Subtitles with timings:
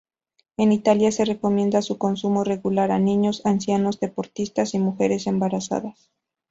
[0.57, 6.09] En Italia, se recomienda su consumo regular a niños, ancianos, deportistas y mujeres embarazadas.